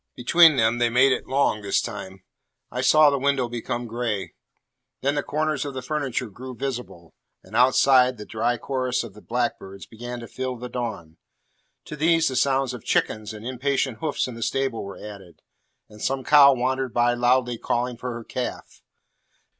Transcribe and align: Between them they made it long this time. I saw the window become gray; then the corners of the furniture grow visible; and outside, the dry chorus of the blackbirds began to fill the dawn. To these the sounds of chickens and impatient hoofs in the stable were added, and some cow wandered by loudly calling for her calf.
Between 0.15 0.55
them 0.55 0.79
they 0.79 0.89
made 0.89 1.11
it 1.11 1.27
long 1.27 1.61
this 1.61 1.79
time. 1.79 2.23
I 2.71 2.81
saw 2.81 3.11
the 3.11 3.19
window 3.19 3.47
become 3.47 3.85
gray; 3.85 4.33
then 5.01 5.13
the 5.13 5.21
corners 5.21 5.63
of 5.63 5.75
the 5.75 5.83
furniture 5.83 6.27
grow 6.31 6.53
visible; 6.55 7.13
and 7.43 7.55
outside, 7.55 8.17
the 8.17 8.25
dry 8.25 8.57
chorus 8.57 9.03
of 9.03 9.13
the 9.13 9.21
blackbirds 9.21 9.85
began 9.85 10.19
to 10.21 10.27
fill 10.27 10.55
the 10.55 10.69
dawn. 10.69 11.17
To 11.85 11.95
these 11.95 12.29
the 12.29 12.35
sounds 12.35 12.73
of 12.73 12.83
chickens 12.83 13.31
and 13.31 13.45
impatient 13.45 13.99
hoofs 13.99 14.27
in 14.27 14.33
the 14.33 14.41
stable 14.41 14.83
were 14.83 14.97
added, 14.97 15.43
and 15.87 16.01
some 16.01 16.23
cow 16.23 16.55
wandered 16.55 16.95
by 16.95 17.13
loudly 17.13 17.59
calling 17.59 17.95
for 17.95 18.11
her 18.11 18.23
calf. 18.23 18.81